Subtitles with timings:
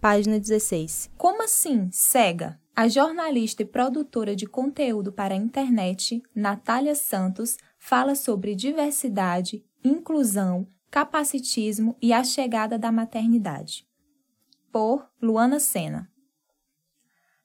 [0.00, 1.10] página 16.
[1.16, 2.60] Como assim, cega?
[2.74, 10.68] A jornalista e produtora de conteúdo para a internet, Natália Santos, fala sobre diversidade, inclusão,
[10.90, 13.86] capacitismo e a chegada da maternidade.
[14.70, 16.08] Por Luana Sena.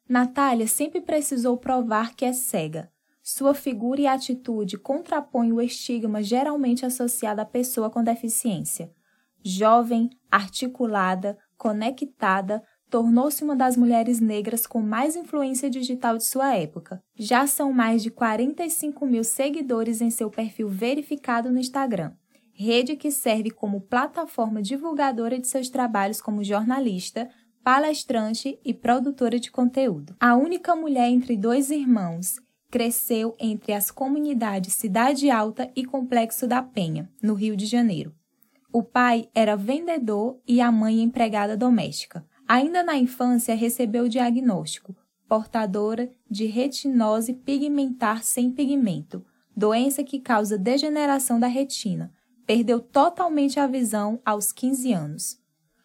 [0.07, 2.91] Natália sempre precisou provar que é cega.
[3.23, 8.93] Sua figura e atitude contrapõem o estigma geralmente associado à pessoa com deficiência.
[9.41, 17.01] Jovem, articulada, conectada, tornou-se uma das mulheres negras com mais influência digital de sua época.
[17.15, 22.13] Já são mais de 45 mil seguidores em seu perfil verificado no Instagram,
[22.53, 27.29] rede que serve como plataforma divulgadora de seus trabalhos como jornalista,
[27.63, 30.15] palestrante e produtora de conteúdo.
[30.19, 32.35] A única mulher entre dois irmãos,
[32.73, 38.15] cresceu entre as comunidades Cidade Alta e Complexo da Penha, no Rio de Janeiro.
[38.73, 42.25] O pai era vendedor e a mãe empregada doméstica.
[42.47, 44.95] Ainda na infância recebeu o diagnóstico,
[45.29, 49.23] portadora de retinose pigmentar sem pigmento,
[49.55, 52.11] doença que causa degeneração da retina.
[52.47, 55.39] Perdeu totalmente a visão aos 15 anos.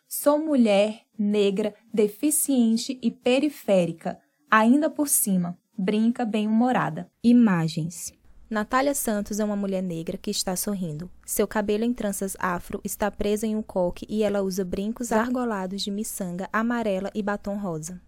[0.08, 4.19] Sou mulher, negra, deficiente e periférica,
[4.50, 7.11] ainda por cima, brinca bem-humorada.
[7.23, 8.17] Imagens.
[8.51, 11.11] Natália Santos é uma mulher negra que está sorrindo.
[11.27, 15.83] Seu cabelo em tranças afro está preso em um coque e ela usa brincos argolados
[15.83, 18.01] de miçanga amarela e batom rosa.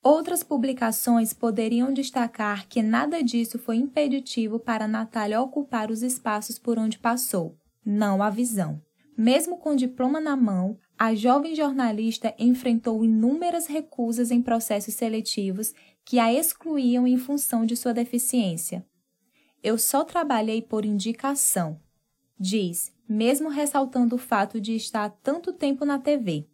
[0.00, 6.78] Outras publicações poderiam destacar que nada disso foi impeditivo para Natália ocupar os espaços por
[6.78, 8.80] onde passou, não a visão.
[9.18, 16.18] Mesmo com diploma na mão, a jovem jornalista enfrentou inúmeras recusas em processos seletivos que
[16.18, 18.84] a excluíam em função de sua deficiência.
[19.62, 21.80] Eu só trabalhei por indicação,
[22.38, 26.48] diz, mesmo ressaltando o fato de estar tanto tempo na TV.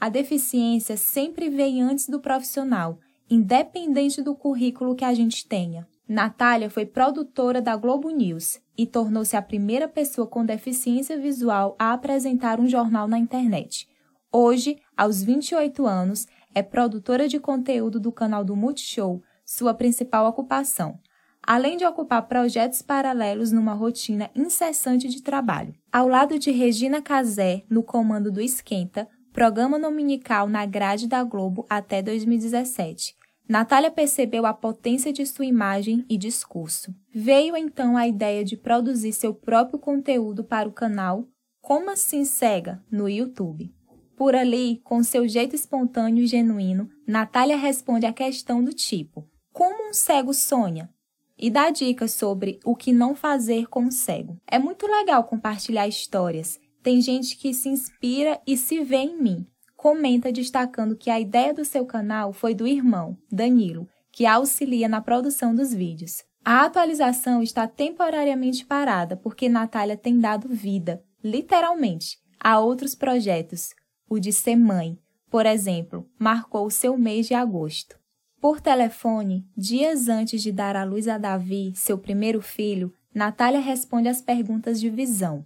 [0.00, 2.98] A deficiência sempre vem antes do profissional,
[3.30, 5.86] independente do currículo que a gente tenha.
[6.08, 11.92] Natália foi produtora da Globo News e tornou-se a primeira pessoa com deficiência visual a
[11.92, 13.86] apresentar um jornal na internet.
[14.32, 16.26] Hoje, aos 28 anos,
[16.58, 20.98] é produtora de conteúdo do canal do Multishow, sua principal ocupação,
[21.40, 25.72] além de ocupar projetos paralelos numa rotina incessante de trabalho.
[25.92, 31.64] Ao lado de Regina Casé, no comando do Esquenta, programa dominical na grade da Globo
[31.70, 33.14] até 2017.
[33.48, 36.92] Natália percebeu a potência de sua imagem e discurso.
[37.14, 41.24] Veio então a ideia de produzir seu próprio conteúdo para o canal
[41.62, 43.77] Como Assim Cega no YouTube.
[44.18, 49.88] Por ali, com seu jeito espontâneo e genuíno, Natália responde a questão do tipo: Como
[49.88, 50.90] um cego sonha?
[51.38, 54.36] E dá dicas sobre o que não fazer com um cego.
[54.46, 56.58] É muito legal compartilhar histórias.
[56.82, 59.46] Tem gente que se inspira e se vê em mim
[59.78, 65.00] comenta destacando que a ideia do seu canal foi do irmão, Danilo, que auxilia na
[65.00, 66.24] produção dos vídeos.
[66.44, 73.70] A atualização está temporariamente parada porque Natália tem dado vida, literalmente, a outros projetos.
[74.08, 74.98] O de ser mãe,
[75.30, 77.98] por exemplo, marcou o seu mês de agosto.
[78.40, 84.08] Por telefone, dias antes de dar à luz a Davi, seu primeiro filho, Natália responde
[84.08, 85.44] às perguntas de visão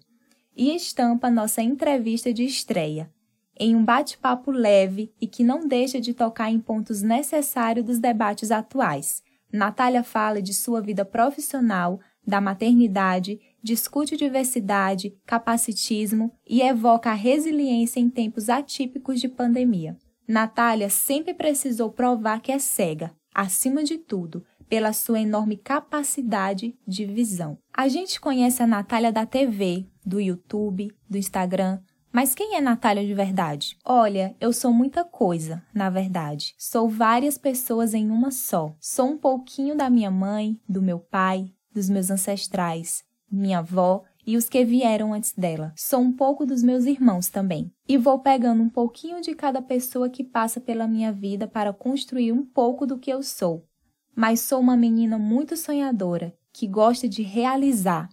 [0.55, 3.11] e estampa nossa entrevista de estreia,
[3.59, 8.51] em um bate-papo leve e que não deixa de tocar em pontos necessários dos debates
[8.51, 9.22] atuais.
[9.53, 18.00] Natália fala de sua vida profissional, da maternidade, discute diversidade, capacitismo e evoca a resiliência
[18.00, 19.97] em tempos atípicos de pandemia.
[20.27, 27.05] Natália sempre precisou provar que é cega, acima de tudo, pela sua enorme capacidade de
[27.05, 27.59] visão.
[27.72, 31.81] A gente conhece a Natália da TV, do YouTube, do Instagram,
[32.12, 33.78] mas quem é Natália de verdade?
[33.84, 36.54] Olha, eu sou muita coisa, na verdade.
[36.59, 38.77] Sou várias pessoas em uma só.
[38.78, 44.37] Sou um pouquinho da minha mãe, do meu pai, dos meus ancestrais, minha avó e
[44.37, 45.72] os que vieram antes dela.
[45.77, 47.72] Sou um pouco dos meus irmãos também.
[47.89, 52.33] E vou pegando um pouquinho de cada pessoa que passa pela minha vida para construir
[52.33, 53.66] um pouco do que eu sou.
[54.15, 58.09] Mas sou uma menina muito sonhadora, que gosta de realizar.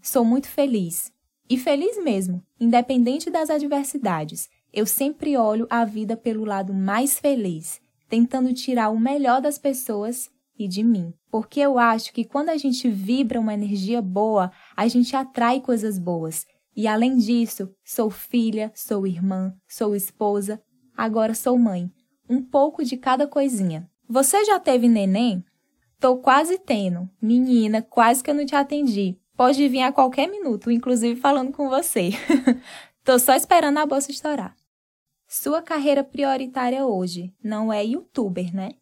[0.00, 1.12] Sou muito feliz
[1.48, 4.48] e feliz mesmo, independente das adversidades.
[4.72, 10.30] Eu sempre olho a vida pelo lado mais feliz, tentando tirar o melhor das pessoas
[10.64, 11.12] e de mim.
[11.30, 15.98] Porque eu acho que quando a gente vibra uma energia boa, a gente atrai coisas
[15.98, 16.46] boas.
[16.76, 20.62] E além disso, sou filha, sou irmã, sou esposa,
[20.96, 21.90] agora sou mãe.
[22.28, 23.88] Um pouco de cada coisinha.
[24.08, 25.44] Você já teve neném?
[25.98, 27.08] Tô quase tendo.
[27.20, 31.70] Menina, quase que eu não te atendi pode vir a qualquer minuto, inclusive falando com
[31.70, 32.10] você.
[33.02, 34.54] Tô só esperando a bolsa estourar.
[35.26, 38.72] Sua carreira prioritária hoje não é youtuber, né?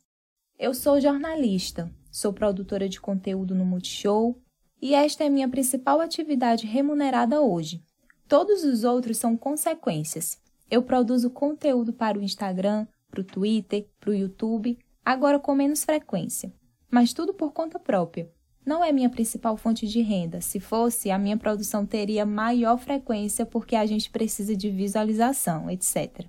[0.58, 4.37] Eu sou jornalista, sou produtora de conteúdo no Multishow
[4.82, 7.81] e esta é minha principal atividade remunerada hoje.
[8.26, 10.37] Todos os outros são consequências.
[10.69, 15.84] Eu produzo conteúdo para o Instagram, para o Twitter, para o YouTube, agora com menos
[15.84, 16.52] frequência,
[16.90, 18.28] mas tudo por conta própria.
[18.66, 20.40] Não é minha principal fonte de renda.
[20.40, 26.26] Se fosse, a minha produção teria maior frequência porque a gente precisa de visualização, etc.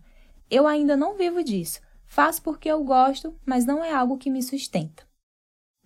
[0.51, 1.81] Eu ainda não vivo disso.
[2.09, 5.07] Faço porque eu gosto, mas não é algo que me sustenta.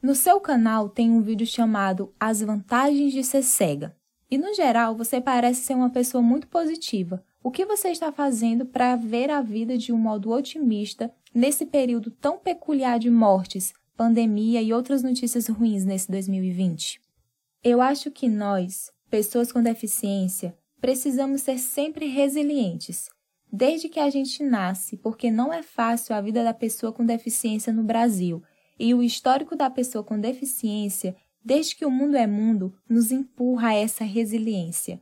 [0.02, 3.96] No seu canal tem um vídeo chamado As Vantagens de Ser Cega.
[4.32, 7.22] E no geral, você parece ser uma pessoa muito positiva.
[7.44, 12.10] O que você está fazendo para ver a vida de um modo otimista nesse período
[12.10, 17.02] tão peculiar de mortes, pandemia e outras notícias ruins nesse 2020?
[17.62, 23.10] Eu acho que nós, pessoas com deficiência, precisamos ser sempre resilientes,
[23.56, 27.72] desde que a gente nasce, porque não é fácil a vida da pessoa com deficiência
[27.72, 28.42] no Brasil.
[28.80, 31.16] E o histórico da pessoa com deficiência,
[31.46, 35.00] desde que o mundo é mundo, nos empurra a essa resiliência.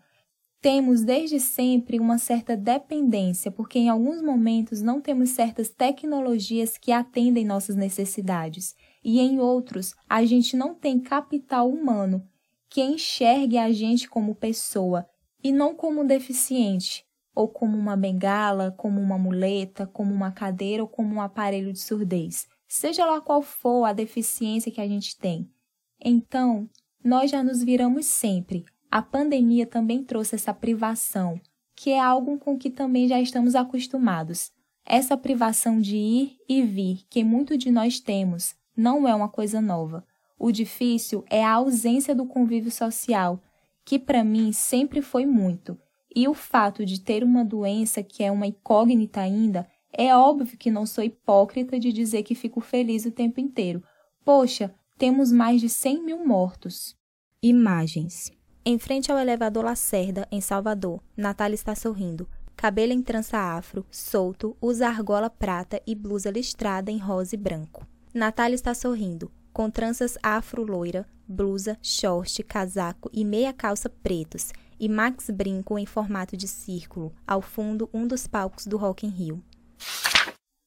[0.59, 6.91] Temos desde sempre uma certa dependência, porque em alguns momentos não temos certas tecnologias que
[6.91, 12.21] atendem nossas necessidades, e em outros a gente não tem capital humano
[12.69, 15.07] que enxergue a gente como pessoa
[15.41, 20.89] e não como deficiente, ou como uma bengala, como uma muleta, como uma cadeira ou
[20.89, 25.51] como um aparelho de surdez seja lá qual for a deficiência que a gente tem.
[25.99, 26.69] Então,
[27.03, 28.63] nós já nos viramos sempre.
[28.89, 31.39] A pandemia também trouxe essa privação,
[31.75, 34.53] que é algo com que também já estamos acostumados.
[34.85, 39.59] Essa privação de ir e vir, que muito de nós temos, não é uma coisa
[39.59, 40.05] nova.
[40.39, 43.43] O difícil é a ausência do convívio social,
[43.83, 45.77] que para mim sempre foi muito.
[46.13, 50.71] E o fato de ter uma doença que é uma incógnita ainda é óbvio que
[50.71, 53.83] não sou hipócrita de dizer que fico feliz o tempo inteiro.
[54.23, 56.95] Poxa, temos mais de 100 mil mortos.
[57.41, 58.31] Imagens.
[58.63, 62.27] Em frente ao elevador Lacerda, em Salvador, Natália está sorrindo.
[62.55, 67.87] Cabelo em trança afro, solto, usa argola prata e blusa listrada em rosa e branco.
[68.13, 75.29] Natália está sorrindo, com tranças afro-loira, blusa, short, casaco e meia calça pretos, e Max
[75.29, 79.43] Brinco em formato de círculo, ao fundo um dos palcos do Rock in Rio.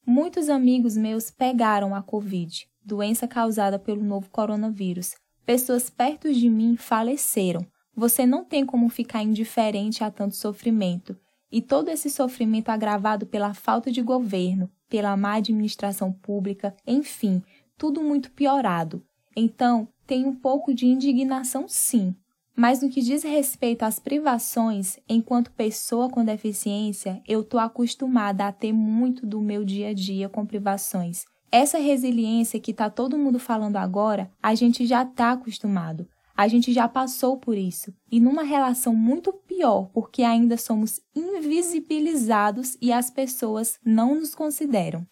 [0.06, 5.16] Muitos amigos meus pegaram a Covid, doença causada pelo novo coronavírus.
[5.44, 7.66] Pessoas perto de mim faleceram.
[7.96, 11.19] Você não tem como ficar indiferente a tanto sofrimento.
[11.50, 17.43] E todo esse sofrimento agravado pela falta de governo, pela má administração pública, enfim,
[17.76, 19.05] tudo muito piorado.
[19.37, 22.14] Então, tem um pouco de indignação, sim,
[22.56, 28.53] mas no que diz respeito às privações, enquanto pessoa com deficiência, eu estou acostumada a
[28.53, 31.25] ter muito do meu dia a dia com privações.
[31.51, 36.09] Essa resiliência que está todo mundo falando agora, a gente já está acostumado.
[36.37, 37.95] A gente já passou por isso.
[38.11, 45.06] E numa relação muito pior, porque ainda somos invisibilizados e as pessoas não nos consideram.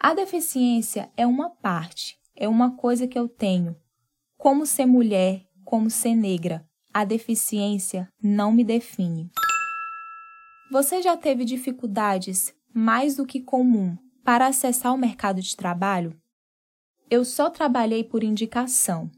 [0.00, 3.74] A deficiência é uma parte, é uma coisa que eu tenho.
[4.38, 6.64] Como ser mulher, como ser negra.
[6.94, 9.30] A deficiência não me define.
[10.70, 16.18] Você já teve dificuldades mais do que comum para acessar o mercado de trabalho?
[17.10, 19.10] Eu só trabalhei por indicação.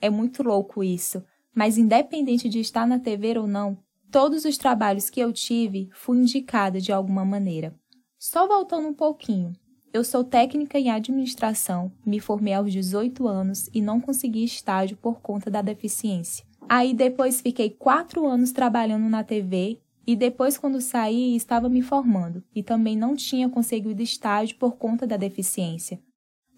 [0.00, 1.24] É muito louco isso,
[1.54, 3.76] mas independente de estar na TV ou não,
[4.10, 7.74] todos os trabalhos que eu tive fui indicada de alguma maneira.
[8.18, 9.52] Só voltando um pouquinho,
[9.92, 15.20] eu sou técnica em administração, me formei aos 18 anos e não consegui estágio por
[15.20, 16.44] conta da deficiência.
[16.68, 22.42] Aí depois fiquei quatro anos trabalhando na TV e depois, quando saí, estava me formando
[22.54, 26.00] e também não tinha conseguido estágio por conta da deficiência.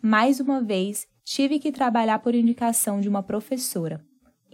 [0.01, 4.05] Mais uma vez, tive que trabalhar por indicação de uma professora.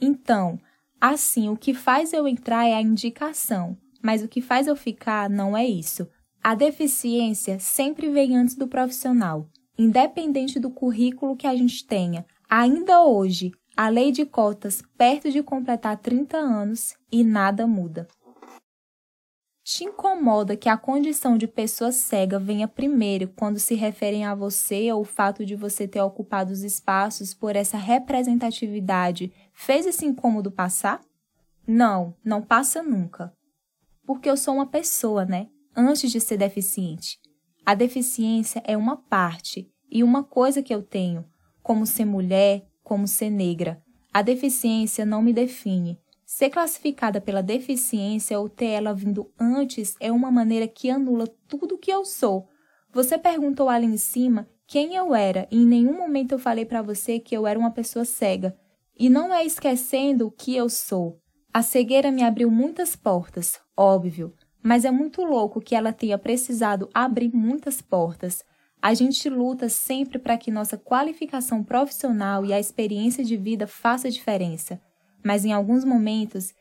[0.00, 0.58] Então,
[1.00, 5.28] assim, o que faz eu entrar é a indicação, mas o que faz eu ficar
[5.28, 6.08] não é isso.
[6.42, 9.46] A deficiência sempre vem antes do profissional,
[9.78, 12.24] independente do currículo que a gente tenha.
[12.48, 18.08] Ainda hoje, a lei de cotas perto de completar 30 anos e nada muda.
[19.62, 24.90] Te incomoda que a condição de pessoa cega venha primeiro quando se referem a você
[24.90, 30.50] ou o fato de você ter ocupado os espaços por essa representatividade fez esse incômodo
[30.50, 31.02] passar?
[31.66, 33.32] Não, não passa nunca.
[34.06, 35.48] Porque eu sou uma pessoa, né?
[35.76, 37.18] Antes de ser deficiente.
[37.64, 41.24] A deficiência é uma parte e uma coisa que eu tenho,
[41.62, 43.82] como ser mulher, como ser negra.
[44.12, 45.98] A deficiência não me define.
[46.26, 51.78] Ser classificada pela deficiência ou ter ela vindo antes é uma maneira que anula tudo
[51.78, 52.48] que eu sou.
[52.92, 56.82] Você perguntou ali em cima quem eu era e em nenhum momento eu falei para
[56.82, 58.56] você que eu era uma pessoa cega.
[58.96, 61.20] E não é esquecendo o que eu sou.
[61.52, 66.88] A cegueira me abriu muitas portas, óbvio, mas é muito louco que ela tenha precisado
[66.92, 68.44] abrir muitas portas.
[68.82, 74.10] A gente luta sempre para que nossa qualificação profissional e a experiência de vida faça
[74.10, 74.80] diferença,
[75.24, 76.52] mas em alguns momentos,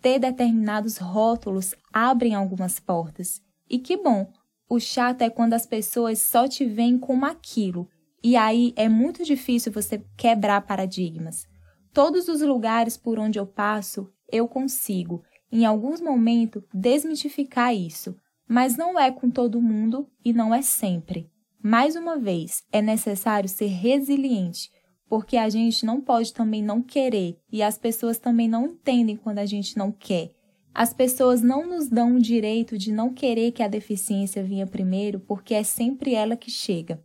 [0.00, 3.40] ter determinados rótulos abrem algumas portas.
[3.68, 4.32] E que bom!
[4.68, 7.88] O chato é quando as pessoas só te veem como aquilo,
[8.22, 11.46] e aí é muito difícil você quebrar paradigmas.
[11.92, 18.16] Todos os lugares por onde eu passo, eu consigo, em alguns momentos, desmitificar isso,
[18.48, 21.30] mas não é com todo mundo e não é sempre.
[21.62, 24.70] Mais uma vez, é necessário ser resiliente,
[25.08, 29.38] porque a gente não pode também não querer e as pessoas também não entendem quando
[29.38, 30.32] a gente não quer.
[30.72, 35.18] As pessoas não nos dão o direito de não querer que a deficiência vinha primeiro,
[35.20, 37.02] porque é sempre ela que chega.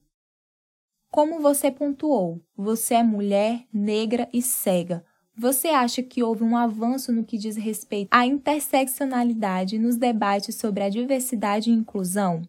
[1.11, 5.03] Como você pontuou, você é mulher, negra e cega.
[5.37, 10.81] Você acha que houve um avanço no que diz respeito à interseccionalidade nos debates sobre
[10.81, 12.41] a diversidade e inclusão?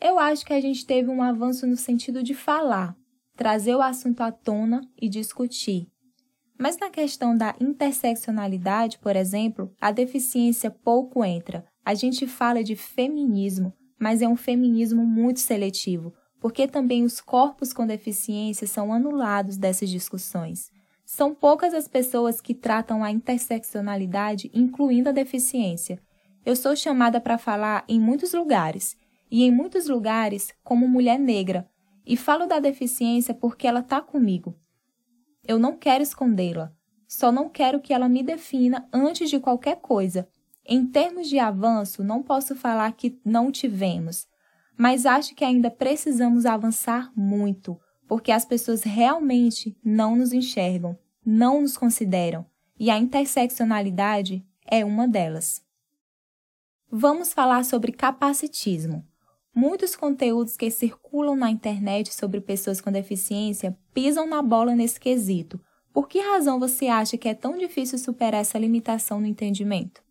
[0.00, 2.96] Eu acho que a gente teve um avanço no sentido de falar,
[3.36, 5.86] trazer o assunto à tona e discutir.
[6.58, 11.64] Mas na questão da interseccionalidade, por exemplo, a deficiência pouco entra.
[11.84, 17.72] A gente fala de feminismo, mas é um feminismo muito seletivo, porque também os corpos
[17.72, 20.71] com deficiência são anulados dessas discussões.
[21.14, 26.00] São poucas as pessoas que tratam a interseccionalidade, incluindo a deficiência.
[26.42, 28.96] Eu sou chamada para falar em muitos lugares,
[29.30, 31.68] e em muitos lugares como mulher negra,
[32.06, 34.56] e falo da deficiência porque ela está comigo.
[35.46, 36.72] Eu não quero escondê-la,
[37.06, 40.26] só não quero que ela me defina antes de qualquer coisa.
[40.64, 44.26] Em termos de avanço, não posso falar que não tivemos,
[44.78, 47.78] mas acho que ainda precisamos avançar muito,
[48.12, 52.44] porque as pessoas realmente não nos enxergam não nos consideram,
[52.78, 55.64] e a interseccionalidade é uma delas.
[56.90, 59.02] Vamos falar sobre capacitismo.
[59.54, 65.58] Muitos conteúdos que circulam na internet sobre pessoas com deficiência pisam na bola nesse quesito.
[65.90, 70.04] Por que razão você acha que é tão difícil superar essa limitação no entendimento?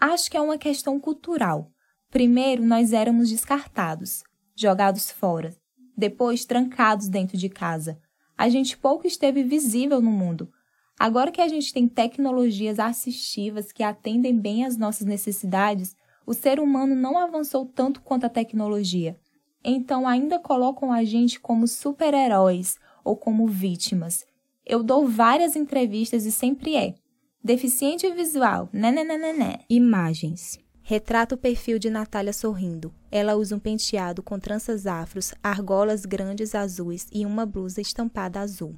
[0.00, 1.70] Acho que é uma questão cultural.
[2.08, 4.22] Primeiro, nós éramos descartados,
[4.56, 5.54] jogados fora,
[5.96, 7.98] depois trancados dentro de casa,
[8.36, 10.50] a gente pouco esteve visível no mundo.
[10.98, 15.96] Agora que a gente tem tecnologias assistivas que atendem bem às nossas necessidades,
[16.26, 19.18] o ser humano não avançou tanto quanto a tecnologia.
[19.64, 24.24] Então ainda colocam a gente como super-heróis ou como vítimas.
[24.64, 26.94] Eu dou várias entrevistas e sempre é.
[27.42, 29.58] Deficiente visual, né, né, né, né, né.
[29.68, 30.61] Imagens.
[30.84, 32.92] Retrata o perfil de Natália sorrindo.
[33.10, 38.76] Ela usa um penteado com tranças afros, argolas grandes azuis e uma blusa estampada azul.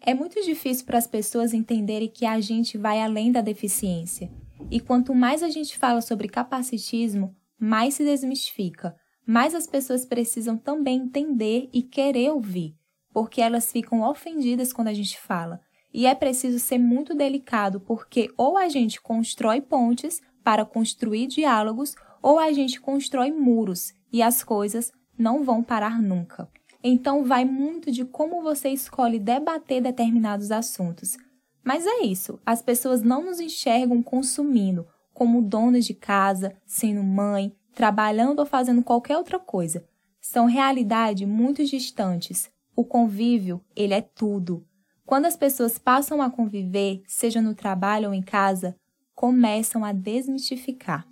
[0.00, 4.30] É muito difícil para as pessoas entenderem que a gente vai além da deficiência.
[4.70, 8.96] E quanto mais a gente fala sobre capacitismo, mais se desmistifica.
[9.26, 12.74] Mais as pessoas precisam também entender e querer ouvir,
[13.12, 15.60] porque elas ficam ofendidas quando a gente fala.
[15.94, 21.94] E é preciso ser muito delicado, porque ou a gente constrói pontes para construir diálogos
[22.22, 26.48] ou a gente constrói muros e as coisas não vão parar nunca.
[26.82, 31.16] Então vai muito de como você escolhe debater determinados assuntos.
[31.64, 37.54] Mas é isso, as pessoas não nos enxergam consumindo, como donas de casa, sendo mãe,
[37.72, 39.86] trabalhando ou fazendo qualquer outra coisa.
[40.20, 42.50] São realidades muito distantes.
[42.74, 44.66] O convívio, ele é tudo.
[45.04, 48.74] Quando as pessoas passam a conviver, seja no trabalho ou em casa,
[49.14, 51.06] começam a desmistificar.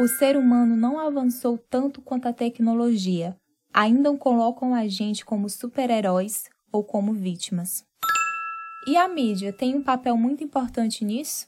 [0.00, 3.36] O ser humano não avançou tanto quanto a tecnologia.
[3.74, 7.84] Ainda colocam a gente como super-heróis ou como vítimas.
[8.86, 11.46] E a mídia tem um papel muito importante nisso?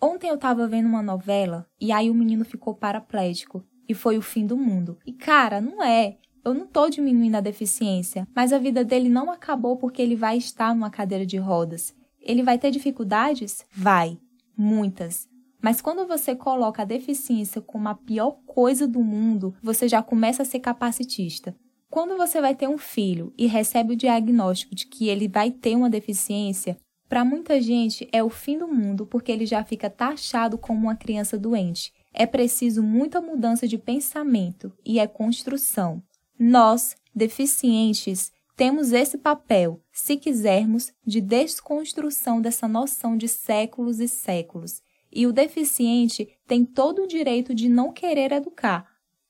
[0.00, 4.22] Ontem eu estava vendo uma novela e aí o menino ficou paraplégico e foi o
[4.22, 4.96] fim do mundo.
[5.04, 6.16] E cara, não é.
[6.42, 10.38] Eu não tô diminuindo a deficiência, mas a vida dele não acabou porque ele vai
[10.38, 11.94] estar numa cadeira de rodas.
[12.18, 13.66] Ele vai ter dificuldades?
[13.70, 14.18] Vai,
[14.60, 15.26] muitas.
[15.62, 20.42] Mas quando você coloca a deficiência como a pior coisa do mundo, você já começa
[20.42, 21.56] a ser capacitista.
[21.88, 25.74] Quando você vai ter um filho e recebe o diagnóstico de que ele vai ter
[25.74, 30.56] uma deficiência, para muita gente é o fim do mundo porque ele já fica taxado
[30.56, 31.92] como uma criança doente.
[32.14, 36.02] É preciso muita mudança de pensamento e é construção.
[36.38, 44.82] Nós, deficientes, temos esse papel, se quisermos, de desconstrução dessa noção de séculos e séculos.
[45.10, 48.86] E o deficiente tem todo o direito de não querer educar.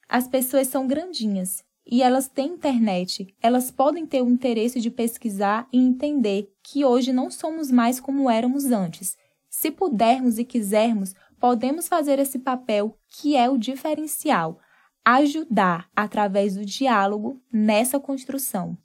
[0.09, 5.69] As pessoas são grandinhas e elas têm internet, elas podem ter o interesse de pesquisar
[5.73, 9.17] e entender que hoje não somos mais como éramos antes.
[9.49, 14.59] Se pudermos e quisermos, podemos fazer esse papel que é o diferencial,
[15.05, 18.77] ajudar através do diálogo nessa construção.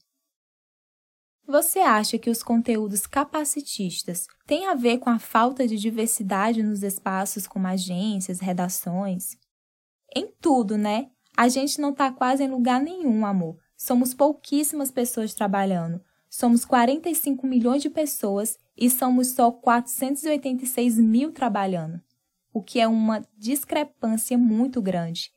[1.48, 6.82] Você acha que os conteúdos capacitistas têm a ver com a falta de diversidade nos
[6.82, 9.38] espaços como agências, redações?
[10.16, 11.12] Em tudo, né?
[11.38, 13.60] A gente não está quase em lugar nenhum, amor.
[13.78, 16.02] Somos pouquíssimas pessoas trabalhando.
[16.32, 22.02] Somos 45 milhões de pessoas e somos só 486 mil trabalhando,
[22.52, 25.32] o que é uma discrepância muito grande.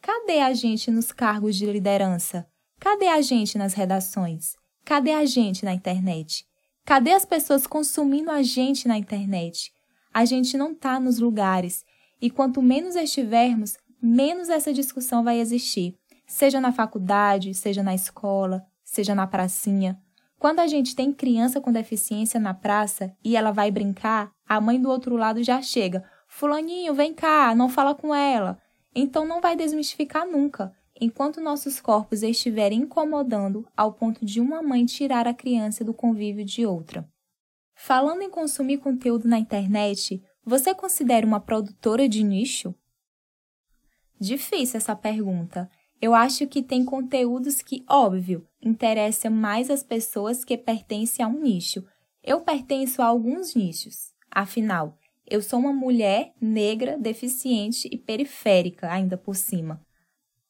[0.00, 2.46] Cadê a gente nos cargos de liderança?
[2.80, 4.56] Cadê a gente nas redações?
[4.84, 6.44] Cadê a gente na internet?
[6.84, 9.72] Cadê as pessoas consumindo a gente na internet?
[10.12, 11.84] A gente não está nos lugares
[12.20, 15.96] e quanto menos estivermos, menos essa discussão vai existir,
[16.26, 19.98] seja na faculdade, seja na escola, seja na pracinha.
[20.36, 24.80] Quando a gente tem criança com deficiência na praça e ela vai brincar, a mãe
[24.80, 28.58] do outro lado já chega: Fulaninho, vem cá, não fala com ela.
[28.94, 34.86] Então não vai desmistificar nunca, enquanto nossos corpos estiverem incomodando ao ponto de uma mãe
[34.86, 37.10] tirar a criança do convívio de outra.
[37.74, 42.72] Falando em consumir conteúdo na internet, você considera uma produtora de nicho?
[44.20, 45.68] Difícil essa pergunta.
[46.00, 51.40] Eu acho que tem conteúdos que, óbvio, interessam mais as pessoas que pertencem a um
[51.40, 51.84] nicho.
[52.22, 54.12] Eu pertenço a alguns nichos.
[54.30, 54.96] Afinal,
[55.28, 59.84] eu sou uma mulher negra, deficiente e periférica, ainda por cima.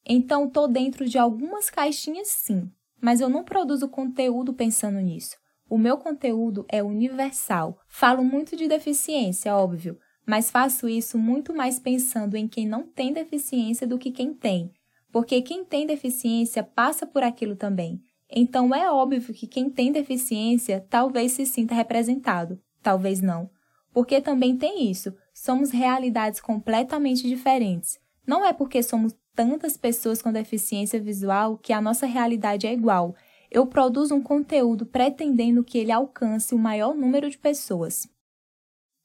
[0.04, 5.36] Então, estou dentro de algumas caixinhas, sim, mas eu não produzo conteúdo pensando nisso.
[5.68, 7.78] O meu conteúdo é universal.
[7.88, 13.12] Falo muito de deficiência, óbvio, mas faço isso muito mais pensando em quem não tem
[13.12, 14.70] deficiência do que quem tem,
[15.10, 18.00] porque quem tem deficiência passa por aquilo também.
[18.30, 23.50] Então é óbvio que quem tem deficiência talvez se sinta representado, talvez não.
[23.92, 27.98] Porque também tem isso, somos realidades completamente diferentes.
[28.26, 33.14] Não é porque somos tantas pessoas com deficiência visual que a nossa realidade é igual.
[33.50, 38.08] Eu produzo um conteúdo pretendendo que ele alcance o maior número de pessoas.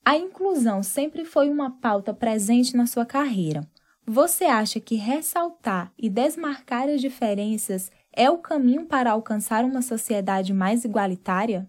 [0.05, 3.69] A inclusão sempre foi uma pauta presente na sua carreira.
[4.05, 10.53] Você acha que ressaltar e desmarcar as diferenças é o caminho para alcançar uma sociedade
[10.53, 11.67] mais igualitária?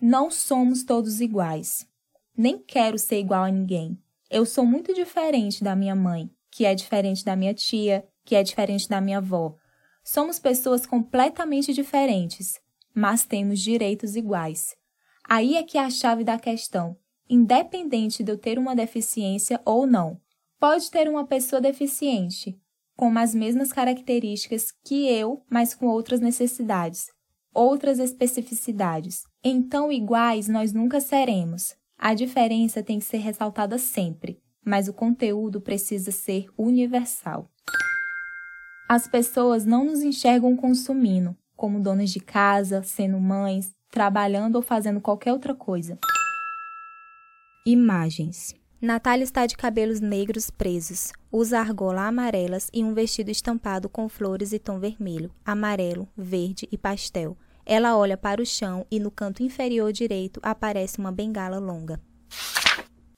[0.00, 1.86] Não somos todos iguais.
[2.36, 3.96] Nem quero ser igual a ninguém.
[4.28, 8.42] Eu sou muito diferente da minha mãe, que é diferente da minha tia, que é
[8.42, 9.56] diferente da minha avó.
[10.02, 12.60] Somos pessoas completamente diferentes,
[12.94, 14.74] mas temos direitos iguais.
[15.28, 16.96] Aí é que é a chave da questão
[17.30, 20.20] independente de eu ter uma deficiência ou não.
[20.58, 22.60] Pode ter uma pessoa deficiente,
[22.96, 27.06] com as mesmas características que eu, mas com outras necessidades,
[27.54, 29.22] outras especificidades.
[29.44, 31.76] Então, iguais nós nunca seremos.
[31.96, 37.50] A diferença tem que ser ressaltada sempre, mas o conteúdo precisa ser universal.
[38.88, 45.00] As pessoas não nos enxergam consumindo, como donas de casa, sendo mães, trabalhando ou fazendo
[45.00, 45.98] qualquer outra coisa.
[47.66, 48.54] Imagens.
[48.80, 54.54] Natália está de cabelos negros presos, usa argola amarelas e um vestido estampado com flores
[54.54, 57.36] e tom vermelho, amarelo, verde e pastel.
[57.66, 62.00] Ela olha para o chão e no canto inferior direito aparece uma bengala longa.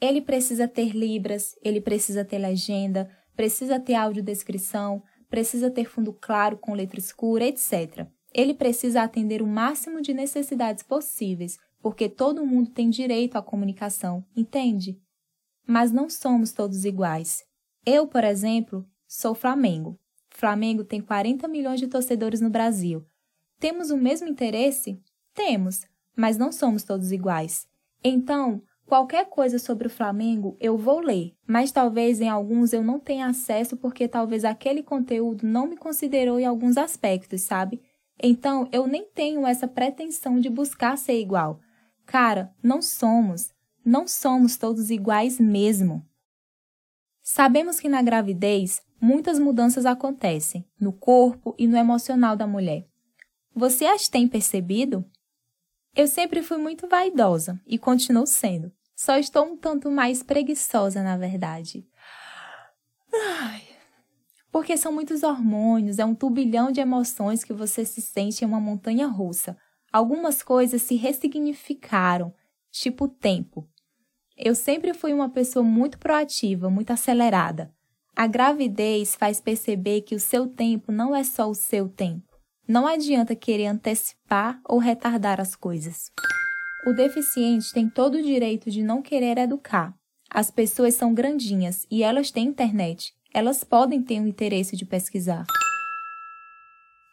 [0.03, 6.59] Ele precisa ter libras, ele precisa ter legenda, precisa ter audiodescrição, precisa ter fundo claro
[6.59, 8.09] com letra escura, etc.
[8.35, 14.25] Ele precisa atender o máximo de necessidades possíveis, porque todo mundo tem direito à comunicação,
[14.35, 15.01] entende?
[15.65, 17.45] Mas não somos todos iguais.
[17.87, 19.97] Eu, por exemplo, sou Flamengo.
[20.31, 23.07] Flamengo tem 40 milhões de torcedores no Brasil.
[23.61, 25.01] Temos o mesmo interesse?
[25.33, 25.87] Temos,
[26.17, 27.69] mas não somos todos iguais.
[28.03, 28.61] Então,
[28.93, 33.25] qualquer coisa sobre o Flamengo eu vou ler, mas talvez em alguns eu não tenha
[33.25, 37.81] acesso porque talvez aquele conteúdo não me considerou em alguns aspectos, sabe?
[38.23, 41.59] Então, eu nem tenho essa pretensão de buscar ser igual.
[42.05, 43.55] Cara, não somos.
[43.83, 46.07] Não somos todos iguais mesmo.
[47.23, 52.87] Sabemos que na gravidez muitas mudanças acontecem no corpo e no emocional da mulher.
[53.55, 55.03] Você as tem percebido?
[55.97, 58.71] Eu sempre fui muito vaidosa e continuo sendo.
[58.95, 61.87] Só estou um tanto mais preguiçosa, na verdade.
[63.13, 63.63] Ai.
[64.51, 68.61] Porque são muitos hormônios, é um turbilhão de emoções que você se sente em uma
[68.61, 69.57] montanha russa.
[69.91, 72.35] Algumas coisas se ressignificaram,
[72.71, 73.69] tipo tempo.
[74.37, 77.73] Eu sempre fui uma pessoa muito proativa, muito acelerada.
[78.15, 82.33] A gravidez faz perceber que o seu tempo não é só o seu tempo.
[82.69, 86.11] Não adianta querer antecipar ou retardar as coisas.
[86.85, 89.97] O deficiente tem todo o direito de não querer educar.
[90.29, 93.15] As pessoas são grandinhas e elas têm internet.
[93.33, 95.47] Elas podem ter o interesse de pesquisar.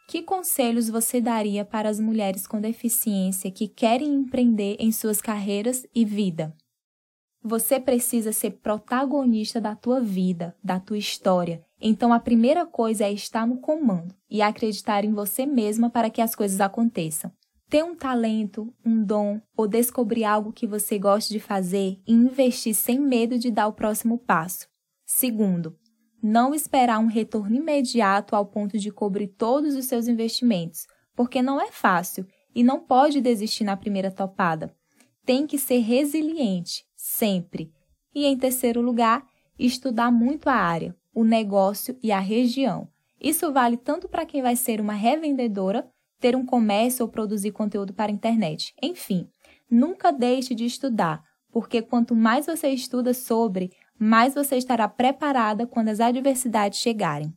[0.10, 5.86] Que conselhos você daria para as mulheres com deficiência que querem empreender em suas carreiras
[5.94, 6.52] e vida?
[7.44, 11.64] Você precisa ser protagonista da tua vida, da tua história.
[11.80, 16.24] Então a primeira coisa é estar no comando e acreditar em você mesma para que
[16.24, 17.32] as coisas aconteçam.
[17.70, 22.74] Ter um talento, um dom ou descobrir algo que você gosta de fazer e investir
[22.74, 24.68] sem medo de dar o próximo passo.
[25.06, 25.78] Segundo,
[26.22, 31.62] não esperar um retorno imediato ao ponto de cobrir todos os seus investimentos, porque não
[31.62, 34.76] é fácil e não pode desistir na primeira topada.
[35.24, 37.72] Tem que ser resiliente, sempre.
[38.16, 39.24] E em terceiro lugar,
[39.60, 42.90] estudar muito a área, o negócio e a região.
[43.22, 45.88] Isso vale tanto para quem vai ser uma revendedora,
[46.20, 48.74] ter um comércio ou produzir conteúdo para a internet.
[48.82, 49.28] Enfim,
[49.70, 55.90] nunca deixe de estudar, porque quanto mais você estuda sobre, mais você estará preparada quando
[55.90, 57.34] as adversidades chegarem.